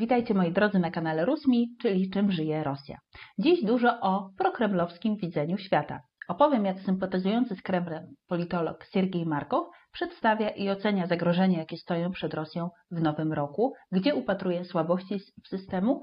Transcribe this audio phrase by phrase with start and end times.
[0.00, 2.98] Witajcie moi drodzy na kanale Rusmi, czyli Czym żyje Rosja.
[3.38, 6.00] Dziś dużo o prokremlowskim widzeniu świata.
[6.28, 12.34] Opowiem, jak sympatyzujący z Kremlem politolog Siergiej Markow przedstawia i ocenia zagrożenia, jakie stoją przed
[12.34, 16.02] Rosją w nowym roku, gdzie upatruje słabości systemu,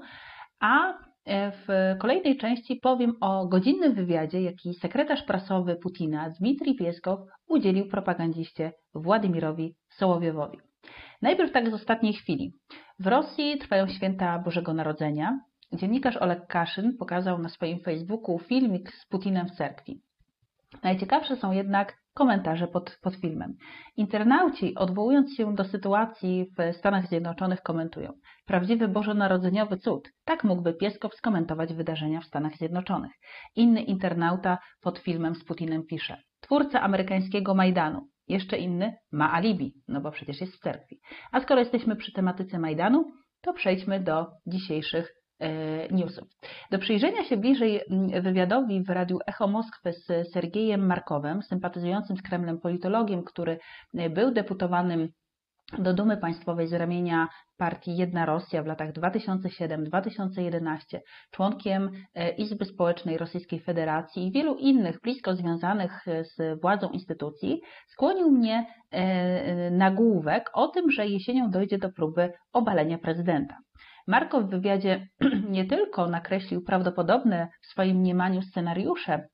[0.60, 0.92] a
[1.24, 7.88] e, w kolejnej części powiem o godzinnym wywiadzie, jaki sekretarz prasowy Putina Dmitrij Pieskow udzielił
[7.88, 10.67] propagandziście Władimirowi Sołowiowowi.
[11.22, 12.52] Najpierw tak z ostatniej chwili.
[12.98, 15.40] W Rosji trwają święta Bożego Narodzenia.
[15.72, 20.02] Dziennikarz Oleg Kaszyn pokazał na swoim Facebooku filmik z Putinem w cerkwi.
[20.82, 23.56] Najciekawsze są jednak komentarze pod, pod filmem.
[23.96, 28.12] Internauci, odwołując się do sytuacji w Stanach Zjednoczonych, komentują:
[28.46, 30.08] Prawdziwy bożonarodzeniowy cud.
[30.24, 33.12] Tak mógłby Pieskow skomentować wydarzenia w Stanach Zjednoczonych.
[33.56, 38.08] Inny internauta pod filmem z Putinem pisze: Twórca amerykańskiego Majdanu.
[38.28, 41.00] Jeszcze inny ma alibi, no bo przecież jest w cerkwi.
[41.32, 43.04] A skoro jesteśmy przy tematyce Majdanu,
[43.40, 46.28] to przejdźmy do dzisiejszych e, newsów.
[46.70, 52.22] Do przyjrzenia się bliżej mm, wywiadowi w Radiu Echo Moskwy z Sergiejem Markowem, sympatyzującym z
[52.22, 53.58] Kremlem politologiem, który
[53.94, 55.08] e, był deputowanym
[55.78, 60.78] do Dumy Państwowej z ramienia partii Jedna Rosja w latach 2007-2011,
[61.30, 67.60] członkiem e, Izby Społecznej Rosyjskiej Federacji i wielu innych blisko związanych e, z władzą instytucji,
[67.88, 73.56] skłonił mnie e, nagłówek o tym, że jesienią dojdzie do próby obalenia prezydenta.
[74.06, 75.06] Marko w wywiadzie
[75.50, 79.28] nie tylko nakreślił prawdopodobne w swoim mniemaniu scenariusze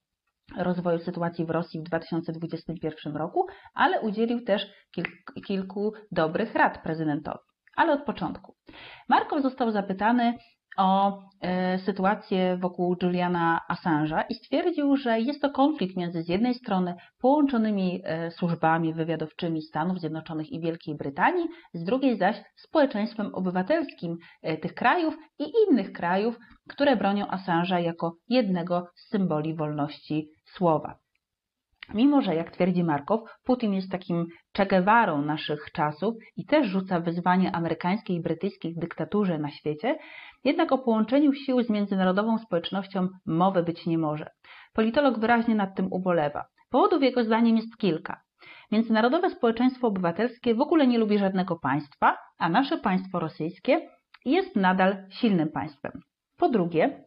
[0.57, 4.67] rozwoju sytuacji w Rosji w 2021 roku, ale udzielił też
[5.47, 7.39] kilku dobrych rad prezydentowi.
[7.77, 8.55] Ale od początku.
[9.09, 10.35] Markow został zapytany
[10.77, 16.55] o e, sytuację wokół Juliana Assange'a i stwierdził, że jest to konflikt między z jednej
[16.55, 24.17] strony połączonymi e, służbami wywiadowczymi Stanów Zjednoczonych i Wielkiej Brytanii, z drugiej zaś społeczeństwem obywatelskim
[24.43, 30.99] e, tych krajów i innych krajów, które bronią Assange'a jako jednego z symboli wolności słowa.
[31.95, 34.83] Mimo, że jak twierdzi Markow, Putin jest takim Che
[35.27, 39.99] naszych czasów i też rzuca wyzwanie amerykańskiej i brytyjskiej dyktaturze na świecie,
[40.45, 44.31] jednak o połączeniu sił z międzynarodową społecznością mowy być nie może.
[44.75, 46.45] Politolog wyraźnie nad tym ubolewa.
[46.71, 48.21] Powodów jego zdaniem jest kilka.
[48.73, 53.89] Międzynarodowe społeczeństwo obywatelskie w ogóle nie lubi żadnego państwa, a nasze państwo rosyjskie
[54.25, 55.93] jest nadal silnym państwem.
[56.37, 57.05] Po drugie,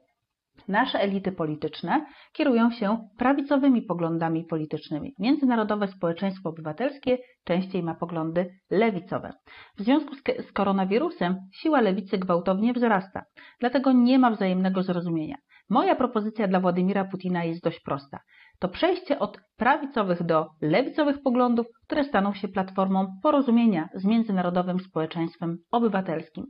[0.67, 5.13] nasze elity polityczne kierują się prawicowymi poglądami politycznymi.
[5.19, 9.33] Międzynarodowe społeczeństwo obywatelskie częściej ma poglądy lewicowe.
[9.77, 13.23] W związku z, koronawirusem siła lewicy gwałtownie wzrasta,
[13.59, 15.35] dlatego nie ma wzajemnego zrozumienia.
[15.69, 18.19] Moja propozycja dla Władimira Putina jest dość prosta.
[18.59, 25.57] To przejście od prawicowych do lewicowych poglądów, które staną się platformą porozumienia z międzynarodowym społeczeństwem
[25.72, 26.45] obywatelskim.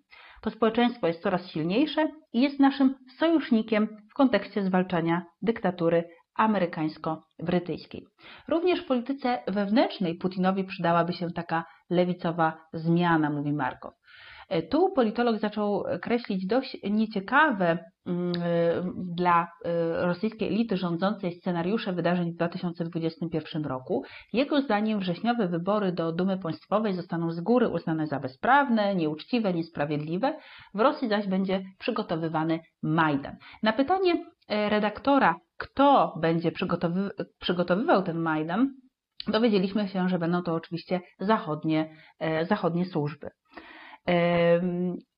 [0.47, 8.03] To społeczeństwo jest coraz silniejsze i jest naszym sojusznikiem w kontekście zwalczania dyktatury amerykańsko-brytyjskiej.
[8.47, 13.93] Również w polityce wewnętrznej Putinowi przydałaby się taka lewicowa zmiana, mówi Markow.
[14.49, 17.77] E, tu politolog zaczął kreślić dość nieciekawe
[18.95, 24.03] dla e, rosyjskiej elity rządzącej scenariusze wydarzeń w 2021 roku.
[24.33, 30.37] Jego zdaniem wrześniowe wybory do Dumy Państwowej zostaną z góry uznane za bezprawne, nieuczciwe, niesprawiedliwe.
[30.73, 33.35] W Rosji zaś będzie przygotowywany Majdan.
[33.63, 38.73] Na pytanie redaktora, kto będzie przygotowy przygotowywał ten Majdan,
[39.27, 41.95] dowiedzieliśmy się, że będą to oczywiście zachodnie,
[42.43, 43.29] zachodnie służby.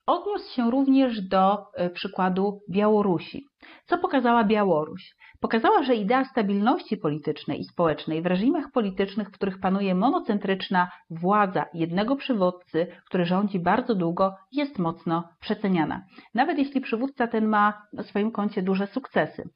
[0.09, 3.45] Odniósł się również do e, przykładu Białorusi.
[3.85, 5.15] Co pokazała Białoruś?
[5.39, 11.65] Pokazała, że idea stabilności politycznej i społecznej w reżimach politycznych, w których panuje monocentryczna władza
[11.73, 16.03] jednego przywódcy, który rządzi bardzo długo, jest mocno przeceniana.
[16.33, 19.49] Nawet jeśli przywódca ten ma na swoim koncie duże sukcesy.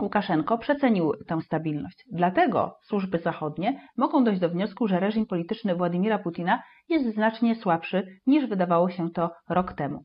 [0.00, 2.04] Łukaszenko przecenił tę stabilność.
[2.12, 8.06] Dlatego służby zachodnie mogą dojść do wniosku, że reżim polityczny Władimira Putina jest znacznie słabszy
[8.26, 10.04] niż wydawało się to rok temu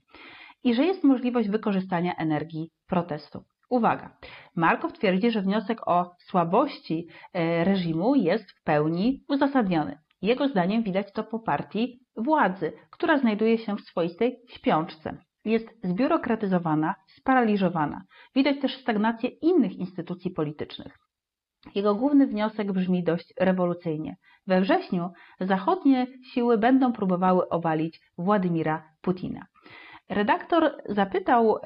[0.64, 3.44] i że jest możliwość wykorzystania energii protestu.
[3.70, 4.18] Uwaga!
[4.56, 9.98] Markow twierdzi, że wniosek o słabości e, reżimu jest w pełni uzasadniony.
[10.22, 16.96] Jego zdaniem widać to po partii władzy, która znajduje się w swoistej śpiączce jest zbiurokratyzowana,
[17.08, 18.02] sparaliżowana.
[18.36, 20.98] Widać też stagnację innych instytucji politycznych.
[21.76, 24.16] Jego główny wniosek brzmi dość rewolucyjnie.
[24.48, 25.10] We wrześniu
[25.40, 29.46] zachodnie siły będą próbowały obalić Władimira Putina.
[30.10, 31.58] Redaktor zapytał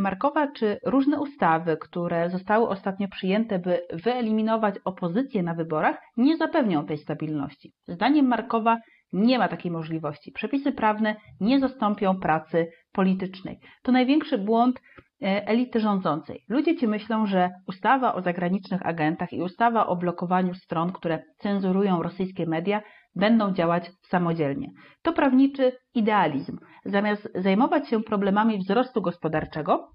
[0.00, 6.86] Markowa, czy różne ustawy, które zostały ostatnio przyjęte, by wyeliminować opozycję na wyborach, nie zapewnią
[6.86, 7.72] tej stabilności.
[7.86, 8.78] Zdaniem Markowa
[9.12, 10.32] Nie ma takiej możliwości.
[10.32, 13.58] Przepisy prawne nie zastąpią pracy politycznej.
[13.82, 14.80] To największy błąd
[15.22, 16.44] e, elity rządzącej.
[16.48, 22.02] Ludzie ci myślą, że ustawa o zagranicznych agentach i ustawa o blokowaniu stron, które cenzurują
[22.02, 22.82] rosyjskie media,
[23.16, 24.68] będą działać samodzielnie.
[25.02, 26.58] To prawniczy idealizm.
[26.84, 29.88] Zamiast zajmować się problemami wzrostu gospodarczego,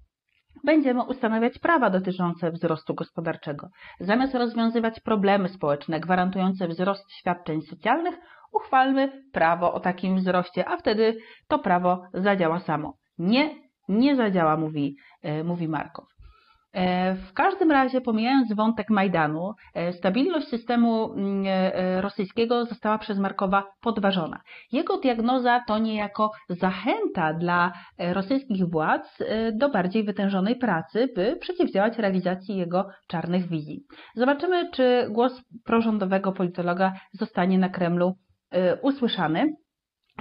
[0.64, 3.68] będziemy ustanawiać prawa dotyczące wzrostu gospodarczego.
[4.00, 8.16] Zamiast rozwiązywać problemy społeczne gwarantujące wzrost świadczeń socjalnych,
[8.54, 11.18] uchwalmy prawo o takim wzroście, a wtedy
[11.48, 12.98] to prawo zadziała samo.
[13.18, 13.50] Nie,
[13.88, 16.06] nie zadziała, mówi, e, mówi Markow.
[16.74, 21.46] E, w każdym razie, pomijając wątek Majdanu, e, stabilność systemu mm,
[22.02, 24.42] rosyjskiego została przez Markowa podważona.
[24.72, 29.24] Jego diagnoza to niejako zachęta dla rosyjskich władz
[29.54, 33.84] do bardziej wytężonej pracy, by przeciwdziałać realizacji jego czarnych wizji.
[34.16, 38.16] Zobaczymy, czy głos prorządowego politologa zostanie na Kremlu
[38.82, 39.54] usłyszany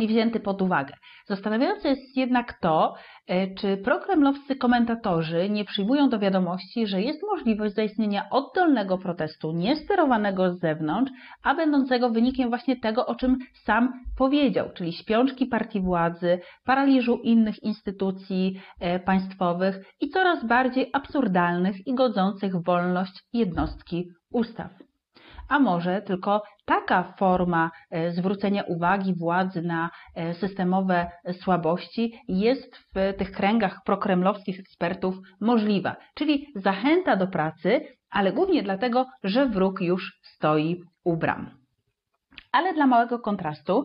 [0.01, 0.95] i wzięty pod uwagę.
[1.27, 2.95] Zastanawiające jest jednak to,
[3.27, 10.55] e, czy prokremlowscy komentatorzy nie przyjmują do wiadomości, że jest możliwość zaistnienia oddolnego protestu, niesterowanego
[10.55, 11.13] z zewnątrz,
[11.43, 17.63] a będącego wynikiem właśnie tego, o czym sam powiedział, czyli śpiączki partii władzy, paraliżu innych
[17.63, 24.71] instytucji e, państwowych i coraz bardziej absurdalnych i godzących wolność jednostki ustaw
[25.53, 33.15] a może tylko taka forma e, zwrócenia uwagi władzy na e, systemowe słabości jest w
[33.19, 40.13] tych kręgach prokremlowskich ekspertów możliwa, czyli zachęta do pracy, ale głównie dlatego, że wróg już
[40.23, 41.62] stoi u bram.
[42.53, 43.85] Ale dla małego kontrastu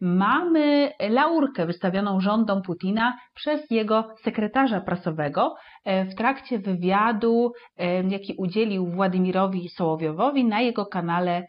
[0.00, 5.54] mamy laurkę wystawioną rządom Putina przez jego sekretarza prasowego
[5.84, 11.46] e, w trakcie wywiadu, e, jaki udzielił Władimirowi Sołowiowowi na jego kanale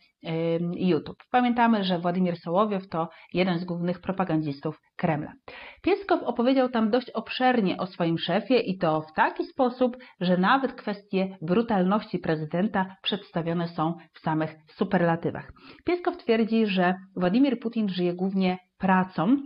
[0.76, 1.24] YouTube.
[1.32, 5.34] Pamiętamy, że Władimir Sołowiow to jeden z głównych propagandzistów Kremla.
[5.82, 10.74] Pieskow opowiedział tam dość obszernie o swoim szefie i to w taki sposób, że nawet
[10.74, 15.52] kwestie brutalności prezydenta przedstawione są w samych superlatywach.
[15.86, 19.38] Pieskow twierdzi, że Władimir Putin żyje głównie pracą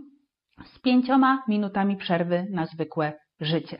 [0.64, 3.78] z pięcioma minutami przerwy na zwykłe życie.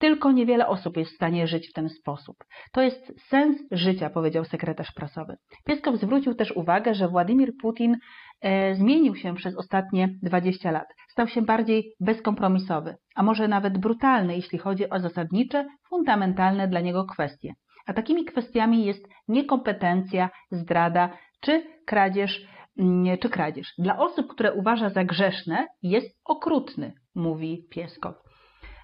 [0.00, 2.36] Tylko niewiele osób jest w stanie żyć w ten sposób.
[2.72, 5.36] To jest sens życia, powiedział sekretarz prasowy.
[5.64, 7.96] Pieskow zwrócił też uwagę, że Władimir Putin
[8.40, 10.86] e, zmienił się przez ostatnie 20 lat.
[11.08, 17.04] Stał się bardziej bezkompromisowy, a może nawet brutalny, jeśli chodzi o zasadnicze, fundamentalne dla niego
[17.04, 17.54] kwestie.
[17.86, 22.46] A takimi kwestiami jest niekompetencja, zdrada czy kradzież,
[22.78, 23.72] mm, czy kradzież.
[23.78, 28.29] Dla osób, które uważa za grzeszne, jest okrutny, mówi Pieskow.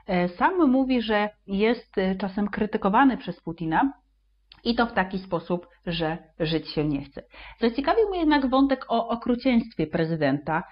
[0.07, 3.93] E, sam mówi, że jest e, czasem krytykowany przez Putina
[4.65, 7.23] i to w taki sposób, że żyć się nie chce.
[7.61, 10.63] Zaciekawił mnie jednak wątek o okrucieństwie prezydenta.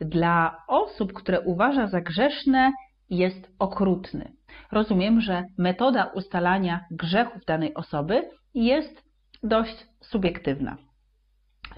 [0.00, 2.72] Dla osób, które uważa za grzeszne,
[3.10, 4.32] jest okrutny.
[4.72, 9.02] Rozumiem, że metoda ustalania grzechów danej osoby jest
[9.42, 10.76] dość subiektywna.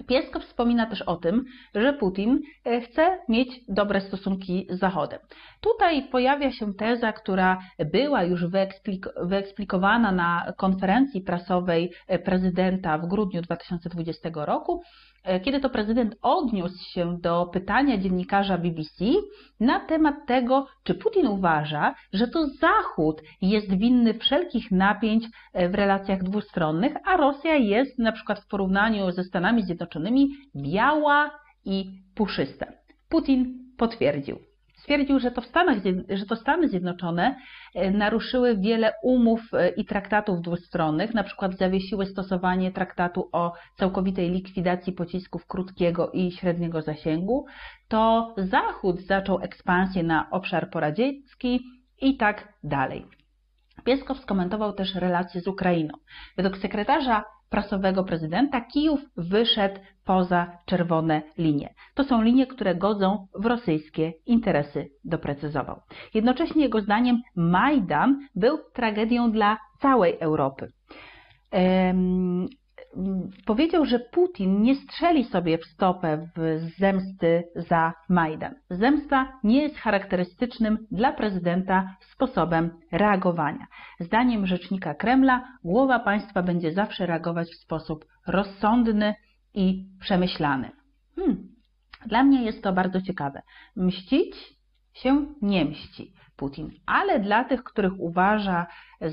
[0.07, 1.45] Pieskow wspomina też o tym,
[1.75, 5.19] że Putin e, chce mieć dobre stosunki z Zachodem.
[5.61, 7.57] Tutaj pojawia się teza, która
[7.91, 14.81] była już wyeksplik wyeksplikowana na konferencji prasowej e, prezydenta w grudniu 2020 roku,
[15.43, 19.05] kiedy to prezydent odniósł się do pytania dziennikarza BBC
[19.59, 25.75] na temat tego, czy Putin uważa, że to Zachód jest winny wszelkich napięć e, w
[25.75, 31.31] relacjach dwustronnych, a Rosja jest na przykład w porównaniu ze Stanami Zjednoczonymi biała
[31.65, 32.65] i puszysta.
[33.09, 34.39] Putin potwierdził.
[34.85, 35.77] Stwierdził, że to, Stanach,
[36.09, 37.35] że to Stany Zjednoczone
[37.75, 44.31] e, naruszyły wiele umów e, i traktatów dwustronnych, na przykład zawiesiły stosowanie traktatu o całkowitej
[44.31, 47.45] likwidacji pocisków krótkiego i średniego zasięgu,
[47.87, 51.59] to Zachód zaczął ekspansję na obszar poradziecki
[52.01, 53.05] i tak dalej.
[53.83, 55.93] Pieskow skomentował też relacje z Ukrainą.
[56.37, 57.23] Według sekretarza
[57.55, 61.73] prasowego prezydenta Kijów wyszedł poza czerwone linie.
[61.93, 65.79] To są linie, które godzą w rosyjskie interesy, doprecyzował.
[66.13, 70.71] Jednocześnie jego zdaniem Majdan był tragedią dla całej Europy
[73.45, 78.55] powiedział, że Putin nie strzeli sobie w stopę w zemsty za Majdan.
[78.69, 83.67] Zemsta nie jest charakterystycznym dla prezydenta sposobem reagowania.
[83.99, 89.15] Zdaniem rzecznika Kremla głowa państwa będzie zawsze reagować w sposób rozsądny
[89.53, 90.71] i przemyślany.
[91.15, 91.47] Hmm.
[92.05, 93.41] Dla mnie jest to bardzo ciekawe.
[93.75, 94.35] Mścić
[94.93, 98.67] się nie mści Putin, ale dla tych, których uważa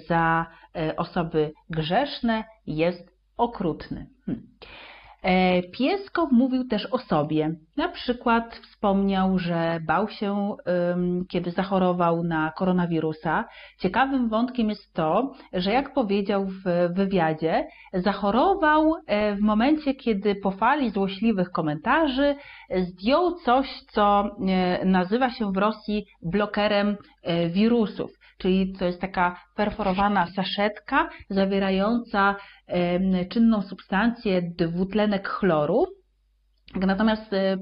[0.09, 0.47] za
[0.77, 4.07] e, osoby grzeszne, jest okrutny.
[4.27, 4.47] Hmm.
[5.23, 7.55] E, Pieskow mówił też o sobie.
[7.77, 10.57] Na przykład wspomniał, że bał się,
[11.29, 13.45] kiedy zachorował na koronawirusa.
[13.79, 20.51] Ciekawym wątkiem jest to, że jak powiedział w wywiadzie, zachorował e, w momencie, kiedy po
[20.51, 22.37] fali złośliwych komentarzy
[22.71, 26.97] zdjął coś, co e, nazywa się w Rosji blokerem
[27.51, 32.37] wirusów czyli to jest taka perforowana saszetka zawierająca
[33.31, 35.87] czynną substancję dwutlenek chloru.
[36.77, 37.59] Natomiast e,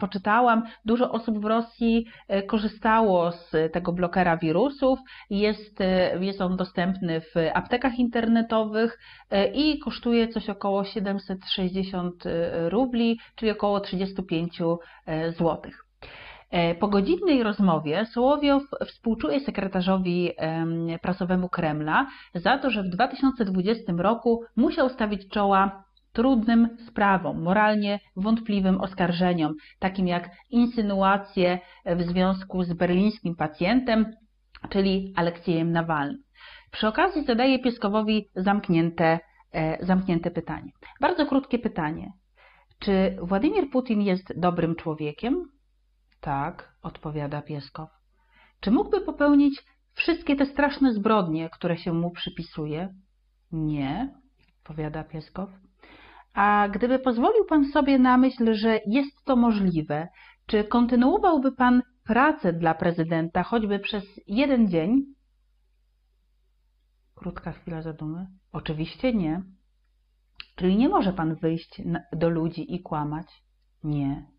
[0.00, 4.98] poczytałam, dużo osób w Rosji e, korzystało z tego blokera wirusów.
[5.30, 8.98] Jest, e, jest on dostępny w aptekach internetowych
[9.54, 12.24] i kosztuje coś około 760
[12.68, 14.62] rubli, czyli około 35
[15.36, 15.84] złotych.
[16.54, 20.30] E, po godzinnej rozmowie Sołowiow współczuje sekretarzowi
[21.02, 28.80] prasowemu Kremla za to, że w 2020 roku musiał stawić czoła trudnym sprawom, moralnie wątpliwym
[28.80, 34.06] oskarżeniom, takim jak insynuacje w związku z berlińskim pacjentem,
[34.68, 36.22] czyli Aleksiejem Nawalnym.
[36.70, 39.18] Przy okazji zadaje Pieskowowi zamknięte,
[39.52, 40.72] e, zamknięte pytanie.
[41.00, 42.12] Bardzo krótkie pytanie.
[42.78, 45.54] Czy Władimir Putin jest dobrym człowiekiem?
[46.24, 47.90] Tak, odpowiada Pieskow.
[48.60, 49.62] Czy mógłby popełnić
[49.92, 52.94] wszystkie te straszne zbrodnie, które się mu przypisuje?
[53.52, 54.14] Nie,
[54.62, 55.50] powiada Pieskow.
[56.34, 60.08] A gdyby pozwolił pan sobie na myśl, że jest to możliwe,
[60.46, 65.02] czy kontynuowałby pan pracę dla prezydenta choćby przez jeden dzień?
[67.14, 68.26] Krótka chwila zadumy.
[68.52, 69.42] Oczywiście nie.
[70.56, 73.26] Czyli nie może pan wyjść do ludzi i kłamać?
[73.82, 74.33] Nie.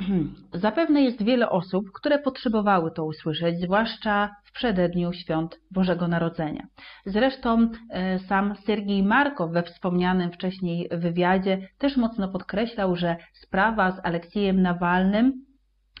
[0.54, 6.66] Zapewne jest wiele osób, które potrzebowały to usłyszeć, zwłaszcza w przededniu świąt Bożego Narodzenia.
[7.06, 14.00] Zresztą e, sam Sergiej Markow we wspomnianym wcześniej wywiadzie też mocno podkreślał, że sprawa z
[14.04, 15.44] Aleksiejem Nawalnym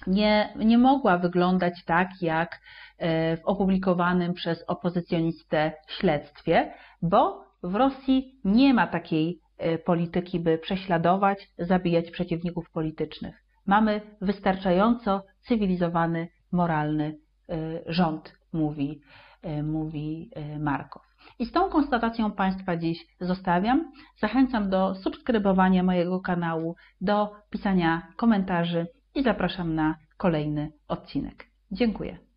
[0.06, 2.60] nie, nie mogła wyglądać tak, jak
[2.98, 10.58] e, w opublikowanym przez opozycjonistę śledztwie, bo w Rosji nie ma takiej e, polityki, by
[10.58, 13.49] prześladować, zabijać przeciwników politycznych.
[13.66, 17.18] Mamy wystarczająco cywilizowany, moralny
[17.50, 19.00] y, rząd, mówi,
[19.44, 21.02] y, mówi y, Markow.
[21.38, 23.92] I z tą konstatacją Państwa dziś zostawiam.
[24.18, 31.46] Zachęcam do subskrybowania mojego kanału, do pisania komentarzy i zapraszam na kolejny odcinek.
[31.72, 32.29] Dziękuję.